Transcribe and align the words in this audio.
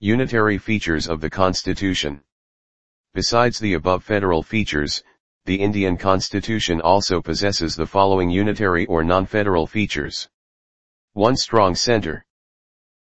Unitary 0.00 0.58
features 0.58 1.08
of 1.08 1.22
the 1.22 1.30
Constitution. 1.30 2.20
Besides 3.14 3.58
the 3.58 3.72
above 3.72 4.04
federal 4.04 4.42
features, 4.42 5.02
the 5.46 5.54
Indian 5.54 5.96
Constitution 5.96 6.82
also 6.82 7.22
possesses 7.22 7.74
the 7.74 7.86
following 7.86 8.28
unitary 8.28 8.84
or 8.86 9.02
non-federal 9.02 9.66
features. 9.66 10.28
1. 11.14 11.36
Strong 11.36 11.76
center. 11.76 12.26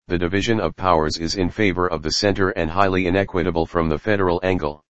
The 0.07 0.19
division 0.19 0.61
of 0.61 0.77
powers 0.77 1.19
is 1.19 1.35
in 1.35 1.51
favor 1.51 1.88
of 1.88 2.03
the 2.03 2.12
center 2.12 2.51
and 2.51 2.71
highly 2.71 3.09
inequitable 3.09 3.67
from 3.67 3.89
the 3.89 3.99
federal 3.99 4.39
angle. 4.45 4.85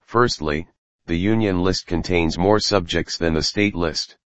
Firstly, 0.00 0.66
the 1.04 1.18
Union 1.18 1.60
list 1.60 1.86
contains 1.86 2.38
more 2.38 2.58
subjects 2.58 3.18
than 3.18 3.34
the 3.34 3.42
state 3.42 3.74
list. 3.74 4.16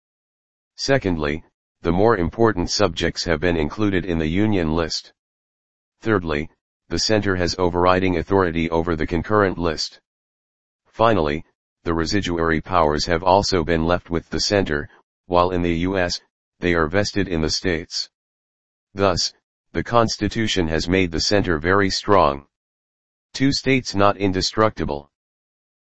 Secondly, 0.76 1.42
the 1.80 1.90
more 1.90 2.16
important 2.16 2.70
subjects 2.70 3.24
have 3.24 3.40
been 3.40 3.56
included 3.56 4.04
in 4.04 4.18
the 4.18 4.28
Union 4.28 4.76
list. 4.76 5.12
Thirdly, 6.00 6.48
the 6.92 6.98
center 6.98 7.36
has 7.36 7.56
overriding 7.58 8.18
authority 8.18 8.68
over 8.68 8.94
the 8.94 9.06
concurrent 9.06 9.56
list. 9.56 9.98
Finally, 10.84 11.42
the 11.84 11.94
residuary 11.94 12.60
powers 12.60 13.06
have 13.06 13.22
also 13.22 13.64
been 13.64 13.86
left 13.86 14.10
with 14.10 14.28
the 14.28 14.38
center, 14.38 14.90
while 15.24 15.52
in 15.52 15.62
the 15.62 15.78
U.S., 15.88 16.20
they 16.60 16.74
are 16.74 16.88
vested 16.88 17.28
in 17.28 17.40
the 17.40 17.48
states. 17.48 18.10
Thus, 18.92 19.32
the 19.72 19.82
Constitution 19.82 20.68
has 20.68 20.86
made 20.86 21.10
the 21.10 21.20
center 21.20 21.58
very 21.58 21.88
strong. 21.88 22.44
Two 23.32 23.52
states 23.52 23.94
not 23.94 24.18
indestructible. 24.18 25.10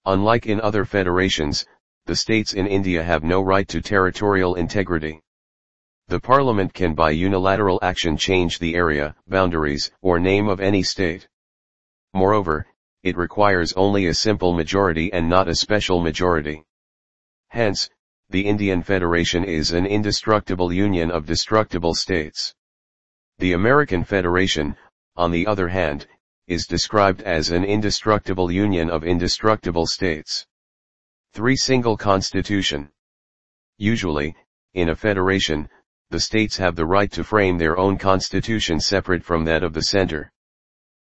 Unlike 0.05 0.45
in 0.45 0.61
other 0.61 0.85
federations, 0.85 1.65
the 2.05 2.15
states 2.15 2.53
in 2.53 2.65
India 2.65 3.03
have 3.03 3.25
no 3.25 3.41
right 3.41 3.67
to 3.67 3.81
territorial 3.81 4.55
integrity. 4.55 5.21
The 6.07 6.19
parliament 6.19 6.73
can 6.73 6.93
by 6.93 7.11
unilateral 7.11 7.79
action 7.81 8.17
change 8.17 8.59
the 8.59 8.75
area, 8.75 9.15
boundaries, 9.27 9.91
or 10.01 10.19
name 10.19 10.49
of 10.49 10.59
any 10.59 10.83
state. 10.83 11.27
Moreover, 12.13 12.67
it 13.03 13.17
requires 13.17 13.73
only 13.73 14.07
a 14.07 14.13
simple 14.13 14.53
majority 14.53 15.11
and 15.11 15.27
not 15.27 15.47
a 15.47 15.55
special 15.55 16.01
majority. 16.01 16.65
Hence, 17.47 17.89
the 18.29 18.45
Indian 18.47 18.81
Federation 18.81 19.43
is 19.43 19.71
an 19.71 19.85
indestructible 19.85 20.73
union 20.73 21.11
of 21.11 21.25
destructible 21.25 21.93
states. 21.93 22.53
The 23.39 23.53
American 23.53 24.03
Federation, 24.03 24.75
on 25.15 25.31
the 25.31 25.47
other 25.47 25.67
hand, 25.67 26.07
is 26.47 26.67
described 26.67 27.21
as 27.21 27.49
an 27.51 27.63
indestructible 27.63 28.51
union 28.51 28.89
of 28.89 29.03
indestructible 29.03 29.87
states. 29.87 30.45
3. 31.33 31.55
Single 31.55 31.97
Constitution. 31.97 32.89
Usually, 33.77 34.35
in 34.73 34.89
a 34.89 34.95
federation, 34.95 35.69
the 36.13 36.19
states 36.19 36.57
have 36.57 36.75
the 36.75 36.85
right 36.85 37.11
to 37.11 37.23
frame 37.23 37.57
their 37.57 37.75
own 37.75 37.97
constitution 37.97 38.79
separate 38.79 39.23
from 39.23 39.45
that 39.45 39.63
of 39.63 39.73
the 39.73 39.81
center. 39.81 40.31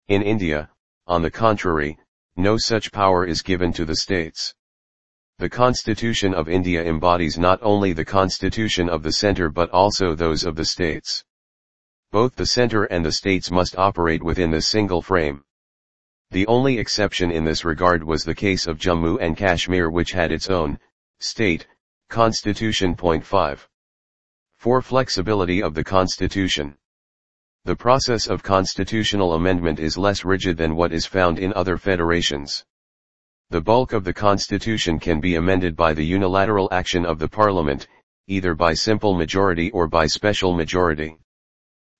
In 0.08 0.20
India, 0.20 0.68
on 1.06 1.22
the 1.22 1.30
contrary, 1.30 1.96
no 2.34 2.56
such 2.56 2.90
power 2.90 3.24
is 3.24 3.40
given 3.40 3.72
to 3.74 3.84
the 3.84 3.94
states. 3.94 4.52
The 5.38 5.48
Constitution 5.48 6.34
of 6.34 6.48
India 6.48 6.82
embodies 6.82 7.38
not 7.38 7.60
only 7.62 7.92
the 7.92 8.04
constitution 8.04 8.88
of 8.88 9.04
the 9.04 9.12
center 9.12 9.48
but 9.48 9.70
also 9.70 10.16
those 10.16 10.42
of 10.42 10.56
the 10.56 10.64
states. 10.64 11.22
Both 12.10 12.34
the 12.34 12.44
center 12.44 12.82
and 12.82 13.04
the 13.04 13.12
states 13.12 13.48
must 13.48 13.78
operate 13.78 14.24
within 14.24 14.50
the 14.50 14.60
single 14.60 15.02
frame. 15.02 15.44
The 16.32 16.48
only 16.48 16.80
exception 16.80 17.30
in 17.30 17.44
this 17.44 17.64
regard 17.64 18.02
was 18.02 18.24
the 18.24 18.34
case 18.34 18.66
of 18.66 18.78
Jammu 18.78 19.18
and 19.20 19.36
Kashmir 19.36 19.88
which 19.88 20.10
had 20.10 20.32
its 20.32 20.50
own, 20.50 20.80
state, 21.20 21.68
constitution. 22.08 22.96
Point 22.96 23.24
5. 23.24 23.68
4. 24.66 24.82
Flexibility 24.82 25.62
of 25.62 25.74
the 25.74 25.84
Constitution. 25.84 26.74
The 27.66 27.76
process 27.76 28.26
of 28.26 28.42
constitutional 28.42 29.34
amendment 29.34 29.78
is 29.78 29.96
less 29.96 30.24
rigid 30.24 30.56
than 30.56 30.74
what 30.74 30.92
is 30.92 31.06
found 31.06 31.38
in 31.38 31.52
other 31.52 31.76
federations. 31.76 32.64
The 33.50 33.60
bulk 33.60 33.92
of 33.92 34.02
the 34.02 34.12
Constitution 34.12 34.98
can 34.98 35.20
be 35.20 35.36
amended 35.36 35.76
by 35.76 35.94
the 35.94 36.04
unilateral 36.04 36.68
action 36.72 37.06
of 37.06 37.20
the 37.20 37.28
Parliament, 37.28 37.86
either 38.26 38.56
by 38.56 38.74
simple 38.74 39.14
majority 39.14 39.70
or 39.70 39.86
by 39.86 40.08
special 40.08 40.52
majority. 40.52 41.16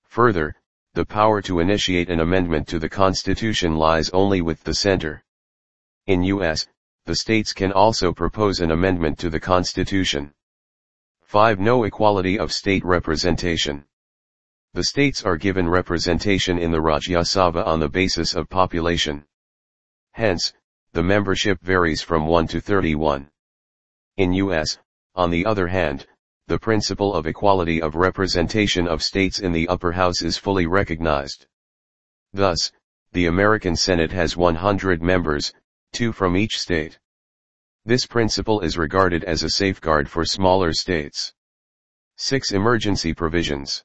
Further, 0.09 0.53
the 0.93 1.05
power 1.05 1.41
to 1.43 1.61
initiate 1.61 2.09
an 2.09 2.19
amendment 2.19 2.67
to 2.67 2.79
the 2.79 2.89
Constitution 2.89 3.77
lies 3.77 4.09
only 4.09 4.41
with 4.41 4.61
the 4.65 4.73
center. 4.73 5.23
In 6.07 6.21
U.S., 6.21 6.67
the 7.05 7.15
states 7.15 7.53
can 7.53 7.71
also 7.71 8.11
propose 8.11 8.59
an 8.59 8.71
amendment 8.71 9.17
to 9.19 9.29
the 9.29 9.39
Constitution. 9.39 10.33
5. 11.27 11.59
No 11.59 11.83
equality 11.83 12.39
of 12.39 12.53
state 12.53 12.85
representation. 12.85 13.83
The 14.73 14.85
states 14.85 15.25
are 15.25 15.35
given 15.35 15.67
representation 15.67 16.57
in 16.57 16.71
the 16.71 16.77
Rajya 16.77 17.25
Sabha 17.25 17.67
on 17.67 17.81
the 17.81 17.89
basis 17.89 18.33
of 18.33 18.47
population. 18.47 19.25
Hence, 20.13 20.53
the 20.93 21.03
membership 21.03 21.59
varies 21.61 22.01
from 22.01 22.27
1 22.27 22.47
to 22.47 22.61
31. 22.61 23.29
In 24.15 24.31
US, 24.31 24.77
on 25.15 25.29
the 25.29 25.45
other 25.45 25.67
hand, 25.67 26.07
the 26.47 26.57
principle 26.57 27.13
of 27.13 27.27
equality 27.27 27.81
of 27.81 27.95
representation 27.95 28.87
of 28.87 29.03
states 29.03 29.39
in 29.39 29.51
the 29.51 29.67
upper 29.67 29.91
house 29.91 30.21
is 30.21 30.37
fully 30.37 30.65
recognized. 30.65 31.45
Thus, 32.31 32.71
the 33.11 33.25
American 33.25 33.75
Senate 33.75 34.13
has 34.13 34.37
100 34.37 35.01
members, 35.01 35.53
two 35.91 36.13
from 36.13 36.37
each 36.37 36.57
state. 36.57 36.97
This 37.87 38.05
principle 38.05 38.59
is 38.59 38.77
regarded 38.77 39.23
as 39.23 39.43
a 39.43 39.49
safeguard 39.49 40.09
for 40.09 40.25
smaller 40.25 40.73
states. 40.73 41.31
6. 42.17 42.51
Emergency 42.51 43.13
Provisions 43.13 43.81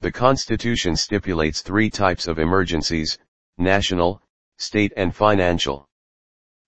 The 0.00 0.12
Constitution 0.12 0.94
stipulates 0.94 1.60
three 1.60 1.90
types 1.90 2.28
of 2.28 2.38
emergencies, 2.38 3.18
national, 3.56 4.22
state 4.58 4.92
and 4.96 5.12
financial. 5.12 5.88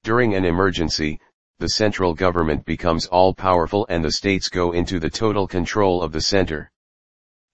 During 0.02 0.34
an 0.34 0.44
emergency, 0.44 1.20
the 1.60 1.68
central 1.68 2.14
government 2.14 2.64
becomes 2.64 3.06
all-powerful 3.06 3.86
and 3.88 4.04
the 4.04 4.10
states 4.10 4.48
go 4.48 4.72
into 4.72 4.98
the 4.98 5.08
total 5.08 5.46
control 5.46 6.02
of 6.02 6.10
the 6.10 6.20
center. 6.20 6.72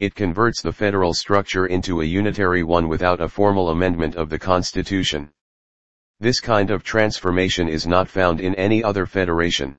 It 0.01 0.15
converts 0.15 0.62
the 0.62 0.73
federal 0.73 1.12
structure 1.12 1.67
into 1.67 2.01
a 2.01 2.05
unitary 2.06 2.62
one 2.62 2.89
without 2.89 3.21
a 3.21 3.29
formal 3.29 3.69
amendment 3.69 4.17
of 4.17 4.31
the 4.31 4.39
Constitution. 4.39 5.33
This 6.19 6.41
kind 6.41 6.71
of 6.71 6.82
transformation 6.82 7.69
is 7.69 7.87
not 7.87 8.09
found 8.09 8.41
in 8.41 8.54
any 8.54 8.82
other 8.82 9.04
federation. 9.04 9.77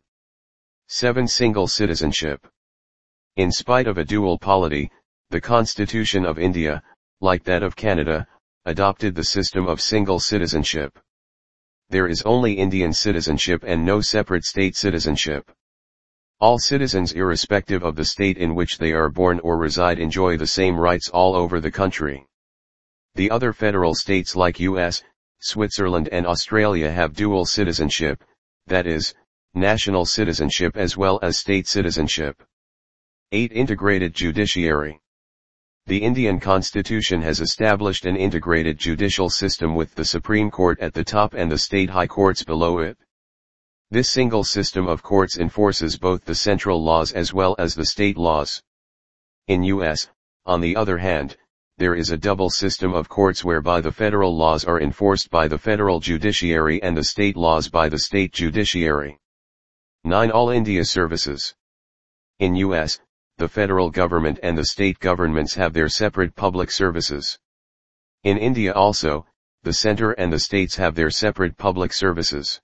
7. 0.88 1.28
Single 1.28 1.68
citizenship. 1.68 2.46
In 3.38 3.52
spite 3.52 3.88
of 3.88 3.98
a 3.98 4.06
dual 4.06 4.38
polity, 4.38 4.92
the 5.32 5.42
Constitution 5.42 6.26
of 6.26 6.38
India, 6.38 6.84
like 7.22 7.44
that 7.46 7.64
of 7.64 7.76
Canada, 7.76 8.28
adopted 8.66 9.16
the 9.16 9.24
system 9.24 9.68
of 9.68 9.82
single 9.82 10.20
citizenship. 10.20 11.00
There 11.90 12.08
is 12.08 12.22
only 12.22 12.54
Indian 12.54 12.94
citizenship 12.94 13.64
and 13.66 13.84
no 13.84 14.00
separate 14.02 14.46
state 14.46 14.76
citizenship. 14.76 15.50
All 16.40 16.60
citizens 16.60 17.14
irrespective 17.14 17.84
of 17.84 17.96
the 17.96 18.06
state 18.06 18.38
in 18.38 18.54
which 18.54 18.78
they 18.78 18.92
are 18.92 19.10
born 19.10 19.40
or 19.40 19.58
reside 19.58 19.98
enjoy 19.98 20.38
the 20.38 20.46
same 20.46 20.80
rights 20.80 21.10
all 21.10 21.36
over 21.36 21.60
the 21.60 21.72
country. 21.72 22.28
The 23.16 23.32
other 23.32 23.54
federal 23.54 23.96
states 23.96 24.36
like 24.36 24.60
US, 24.60 25.02
Switzerland 25.40 26.10
and 26.12 26.26
Australia 26.26 26.92
have 26.92 27.14
dual 27.14 27.46
citizenship, 27.46 28.24
that 28.66 28.88
is, 28.88 29.14
national 29.54 30.06
citizenship 30.06 30.76
as 30.76 30.98
well 30.98 31.20
as 31.22 31.38
state 31.38 31.68
citizenship. 31.68 32.44
8. 33.32 33.52
Integrated 33.52 34.14
Judiciary 34.14 35.00
The 35.86 36.02
Indian 36.02 36.40
Constitution 36.40 37.22
has 37.22 37.42
established 37.42 38.06
an 38.06 38.16
integrated 38.16 38.78
judicial 38.78 39.30
system 39.30 39.76
with 39.76 39.96
the 39.96 40.06
Supreme 40.06 40.50
Court 40.50 40.80
at 40.80 40.94
the 40.94 41.04
top 41.04 41.34
and 41.34 41.52
the 41.52 41.58
state 41.58 41.90
high 41.90 42.08
courts 42.08 42.44
below 42.44 42.80
it. 42.80 42.98
This 43.90 44.10
single 44.10 44.44
system 44.44 44.88
of 44.88 45.02
courts 45.02 45.38
enforces 45.38 45.98
both 45.98 46.26
the 46.26 46.36
central 46.36 46.84
laws 46.84 47.14
as 47.14 47.34
well 47.34 47.56
as 47.58 47.74
the 47.74 47.86
state 47.86 48.18
laws. 48.18 48.62
In 49.48 49.64
US, 49.64 50.10
on 50.46 50.62
the 50.62 50.76
other 50.76 50.98
hand, 50.98 51.38
there 51.78 51.94
is 51.94 52.10
a 52.10 52.18
double 52.18 52.50
system 52.50 52.94
of 52.94 53.08
courts 53.08 53.46
whereby 53.46 53.82
the 53.82 53.92
federal 53.92 54.36
laws 54.36 54.66
are 54.66 54.82
enforced 54.82 55.30
by 55.30 55.48
the 55.48 55.58
federal 55.58 56.00
judiciary 56.00 56.82
and 56.82 56.98
the 56.98 57.04
state 57.04 57.38
laws 57.38 57.70
by 57.70 57.88
the 57.88 58.00
state 58.00 58.34
judiciary. 58.34 59.18
9. 60.04 60.32
All 60.32 60.50
India 60.50 60.84
Services 60.84 61.54
In 62.40 62.56
U.S., 62.56 63.00
the 63.38 63.48
federal 63.48 63.92
government 63.92 64.40
and 64.42 64.58
the 64.58 64.66
state 64.66 64.98
governments 64.98 65.54
have 65.54 65.74
their 65.74 65.88
separate 65.88 66.36
public 66.36 66.72
services. 66.72 67.38
In 68.24 68.40
India 68.40 68.74
also, 68.74 69.28
the 69.62 69.74
center 69.74 70.14
and 70.14 70.34
the 70.34 70.40
states 70.40 70.76
have 70.78 70.96
their 70.96 71.12
separate 71.12 71.58
public 71.58 71.94
services. 71.94 72.60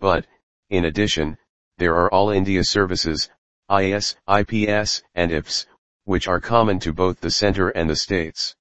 But, 0.00 0.26
in 0.70 0.84
addition, 0.84 1.38
there 1.78 1.94
are 1.94 2.12
all 2.12 2.30
India 2.30 2.64
services, 2.64 3.30
IAS, 3.70 4.16
IPS, 4.26 5.02
and 5.14 5.30
IFS, 5.30 5.66
which 6.06 6.26
are 6.28 6.40
common 6.40 6.78
to 6.78 6.92
both 6.92 7.20
the 7.20 7.30
center 7.30 7.68
and 7.68 7.90
the 7.90 7.96
states. 7.96 8.54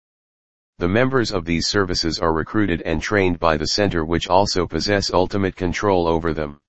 The 0.79 0.87
members 0.89 1.31
of 1.31 1.45
these 1.45 1.67
services 1.67 2.19
are 2.19 2.33
recruited 2.33 2.81
and 2.81 3.01
trained 3.01 3.39
by 3.39 3.55
the 3.55 3.67
center 3.67 4.03
which 4.03 4.27
also 4.27 4.67
possess 4.67 5.13
ultimate 5.13 5.55
control 5.55 6.07
over 6.07 6.33
them. 6.33 6.59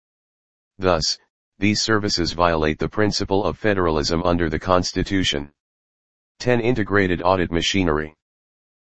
Thus, 0.78 1.18
these 1.58 1.80
services 1.80 2.32
violate 2.32 2.78
the 2.78 2.88
principle 2.88 3.42
of 3.42 3.56
federalism 3.56 4.22
under 4.22 4.50
the 4.50 4.58
Constitution. 4.58 5.50
10. 6.40 6.60
Integrated 6.60 7.22
Audit 7.22 7.50
Machinery 7.50 8.14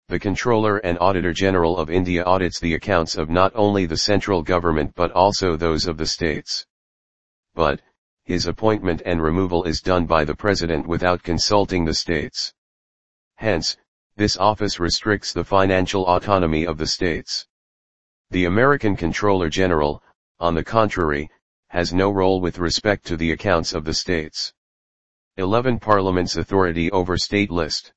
The 0.08 0.20
Comptroller 0.20 0.78
and 0.78 0.98
Auditor 1.00 1.34
General 1.34 1.78
of 1.78 1.90
India 1.90 2.24
audits 2.24 2.62
the 2.62 2.76
accounts 2.76 3.18
of 3.18 3.30
not 3.30 3.52
only 3.54 3.86
the 3.86 3.98
central 3.98 4.42
government 4.42 4.94
but 4.96 5.12
also 5.12 5.58
those 5.58 5.86
of 5.86 5.98
the 5.98 6.08
states. 6.08 6.66
But, 7.54 7.82
his 8.26 8.48
appointment 8.48 9.02
and 9.06 9.22
removal 9.22 9.64
is 9.66 9.82
done 9.82 10.06
by 10.06 10.24
the 10.24 10.36
President 10.36 10.88
without 10.88 11.24
consulting 11.24 11.84
the 11.84 11.94
states. 11.94 12.54
Hence, 13.36 13.76
this 14.16 14.38
office 14.38 14.80
restricts 14.80 15.34
the 15.34 15.44
financial 15.44 16.06
autonomy 16.06 16.66
of 16.66 16.78
the 16.78 16.88
states. 16.88 17.46
The 18.30 18.46
American 18.46 18.96
Comptroller 18.96 19.50
General, 19.50 20.02
on 20.40 20.56
the 20.56 20.64
contrary, 20.64 21.30
has 21.68 21.94
no 21.94 22.12
role 22.12 22.40
with 22.40 22.60
respect 22.60 23.06
to 23.08 23.18
the 23.18 23.32
accounts 23.32 23.74
of 23.74 23.84
the 23.84 23.94
states. 23.94 24.54
11. 25.38 25.80
Parliament's 25.80 26.38
authority 26.38 26.92
over 26.92 27.18
state 27.18 27.50
list. 27.50 27.92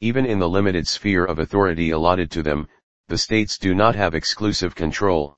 Even 0.00 0.26
in 0.26 0.38
the 0.38 0.48
limited 0.48 0.88
sphere 0.88 1.24
of 1.24 1.38
authority 1.38 1.90
allotted 1.90 2.30
to 2.30 2.42
them, 2.42 2.66
the 3.08 3.18
states 3.18 3.58
do 3.58 3.74
not 3.74 3.94
have 3.94 4.14
exclusive 4.14 4.74
control. 4.74 5.36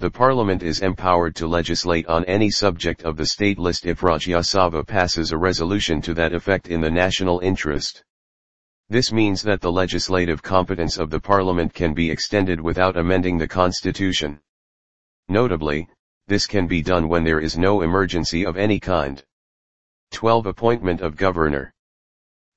The 0.00 0.10
parliament 0.10 0.62
is 0.62 0.82
empowered 0.82 1.36
to 1.36 1.46
legislate 1.46 2.06
on 2.06 2.24
any 2.24 2.50
subject 2.50 3.04
of 3.04 3.16
the 3.16 3.26
state 3.26 3.58
list 3.58 3.86
if 3.86 4.00
Rajya 4.00 4.40
Sabha 4.40 4.84
passes 4.84 5.30
a 5.30 5.38
resolution 5.38 6.02
to 6.02 6.14
that 6.14 6.34
effect 6.34 6.68
in 6.68 6.80
the 6.80 6.90
national 6.90 7.38
interest. 7.40 8.02
This 8.88 9.12
means 9.12 9.40
that 9.42 9.60
the 9.60 9.72
legislative 9.72 10.42
competence 10.42 10.98
of 10.98 11.10
the 11.10 11.20
parliament 11.20 11.72
can 11.72 11.94
be 11.94 12.10
extended 12.10 12.60
without 12.60 12.96
amending 12.96 13.38
the 13.38 13.48
constitution. 13.48 14.40
Notably, 15.28 15.88
this 16.26 16.46
can 16.46 16.66
be 16.66 16.82
done 16.82 17.08
when 17.08 17.22
there 17.22 17.40
is 17.40 17.56
no 17.56 17.80
emergency 17.80 18.44
of 18.44 18.56
any 18.56 18.80
kind. 18.80 19.24
12. 20.10 20.46
Appointment 20.46 21.00
of 21.00 21.16
Governor. 21.16 21.72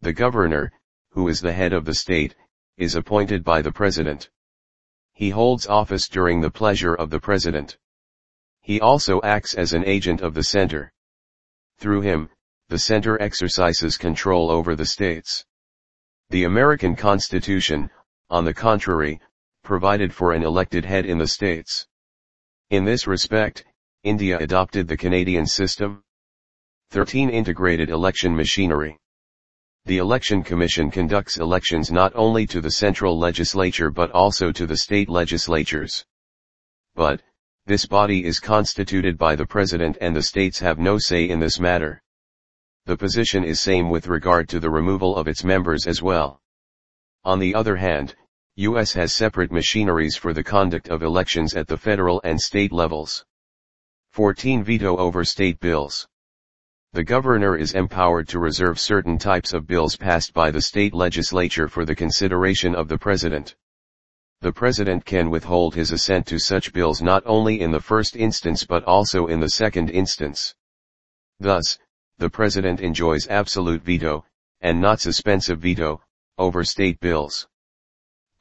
The 0.01 0.13
Governor, 0.13 0.71
who 1.11 1.27
is 1.27 1.39
the 1.39 1.53
head 1.53 1.71
of 1.71 1.85
the 1.85 1.95
state, 1.95 2.35
is 2.77 2.95
appointed 2.95 3.43
by 3.43 3.61
the 3.61 3.71
President. 3.71 4.29
He 5.17 5.31
holds 5.31 5.65
office 5.65 6.07
during 6.07 6.41
the 6.41 6.51
pleasure 6.51 6.93
of 6.93 7.09
the 7.09 7.19
President. 7.19 7.79
He 8.61 8.79
also 8.79 9.19
acts 9.23 9.55
as 9.55 9.73
an 9.73 9.83
agent 9.83 10.21
of 10.21 10.35
the 10.35 10.43
center. 10.43 10.93
Through 11.79 12.01
him, 12.01 12.29
the 12.69 12.77
center 12.77 13.19
exercises 13.19 13.97
control 13.97 14.51
over 14.51 14.75
the 14.75 14.85
states. 14.85 15.43
The 16.29 16.43
American 16.43 16.95
Constitution, 16.95 17.89
on 18.29 18.45
the 18.45 18.53
contrary, 18.53 19.19
provided 19.63 20.13
for 20.13 20.33
an 20.33 20.43
elected 20.43 20.85
head 20.85 21.07
in 21.07 21.17
the 21.17 21.27
states. 21.27 21.87
In 22.69 22.85
this 22.85 23.07
respect, 23.07 23.65
India 24.03 24.37
adopted 24.37 24.87
the 24.87 24.97
Canadian 24.97 25.47
system. 25.47 26.03
13 26.91 27.31
Integrated 27.31 27.89
election 27.89 28.35
machinery. 28.35 28.99
The 29.87 29.99
Election 29.99 30.43
Commission 30.43 30.91
conducts 30.91 31.37
elections 31.37 31.93
not 31.93 32.11
only 32.13 32.45
to 32.47 32.59
the 32.59 32.71
central 32.71 33.17
legislature 33.17 33.89
but 33.89 34.11
also 34.11 34.51
to 34.51 34.67
the 34.67 34.75
state 34.75 35.07
legislatures. 35.07 36.05
But, 36.93 37.21
this 37.67 37.85
body 37.85 38.25
is 38.25 38.41
constituted 38.41 39.17
by 39.17 39.37
the 39.37 39.45
President 39.45 39.97
and 40.01 40.13
the 40.13 40.23
states 40.23 40.59
have 40.59 40.77
no 40.77 40.97
say 40.97 41.29
in 41.29 41.39
this 41.39 41.57
matter. 41.57 42.03
The 42.85 42.97
position 42.97 43.45
is 43.45 43.61
same 43.61 43.89
with 43.89 44.07
regard 44.07 44.49
to 44.49 44.59
the 44.59 44.69
removal 44.69 45.15
of 45.15 45.29
its 45.29 45.45
members 45.45 45.87
as 45.87 46.01
well. 46.01 46.41
On 47.23 47.39
the 47.39 47.55
other 47.55 47.77
hand, 47.77 48.13
US 48.57 48.91
has 48.91 49.15
separate 49.15 49.53
machineries 49.53 50.17
for 50.17 50.33
the 50.33 50.43
conduct 50.43 50.89
of 50.89 51.01
elections 51.01 51.55
at 51.55 51.69
the 51.69 51.77
federal 51.77 52.19
and 52.25 52.41
state 52.41 52.73
levels. 52.73 53.23
14 54.11 54.65
Veto 54.65 54.97
over 54.97 55.23
state 55.23 55.61
bills. 55.61 56.09
The 56.97 57.03
governor 57.03 57.55
is 57.55 57.75
empowered 57.75 58.27
to 58.29 58.39
reserve 58.39 58.79
certain 58.79 59.19
types 59.19 59.53
of 59.53 59.67
bills 59.67 59.95
passed 59.95 60.33
by 60.33 60.49
the 60.49 60.63
state 60.63 60.95
legislature 60.95 61.67
for 61.67 61.85
the 61.85 61.94
consideration 61.94 62.73
of 62.73 62.88
the 62.88 62.97
president. 62.97 63.55
The 64.41 64.51
president 64.51 65.05
can 65.05 65.29
withhold 65.29 65.75
his 65.75 65.91
assent 65.91 66.25
to 66.25 66.39
such 66.39 66.73
bills 66.73 66.99
not 66.99 67.21
only 67.27 67.61
in 67.61 67.69
the 67.69 67.79
first 67.79 68.15
instance 68.15 68.63
but 68.63 68.83
also 68.85 69.27
in 69.27 69.39
the 69.39 69.51
second 69.51 69.91
instance. 69.91 70.55
Thus, 71.39 71.77
the 72.17 72.31
president 72.31 72.81
enjoys 72.81 73.27
absolute 73.27 73.83
veto, 73.83 74.25
and 74.61 74.81
not 74.81 74.99
suspensive 74.99 75.59
veto, 75.59 76.01
over 76.39 76.63
state 76.63 76.99
bills. 76.99 77.47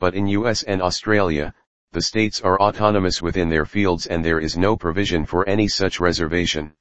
But 0.00 0.14
in 0.14 0.28
US 0.28 0.62
and 0.62 0.80
Australia, 0.80 1.52
the 1.92 2.00
states 2.00 2.40
are 2.40 2.58
autonomous 2.58 3.20
within 3.20 3.50
their 3.50 3.66
fields 3.66 4.06
and 4.06 4.24
there 4.24 4.40
is 4.40 4.56
no 4.56 4.78
provision 4.78 5.26
for 5.26 5.46
any 5.46 5.68
such 5.68 6.00
reservation. 6.00 6.72